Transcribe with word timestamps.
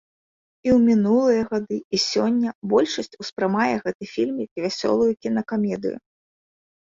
І 0.67 0.69
ў 0.75 0.77
мінулыя 0.89 1.41
гады, 1.51 1.77
і 1.97 1.99
сёння 2.11 2.49
большасць 2.71 3.13
успрымае 3.23 3.69
гэты 3.83 4.03
фільм 4.13 4.35
як 4.47 4.53
вясёлую 4.67 5.11
кінакамедыю. 5.27 5.95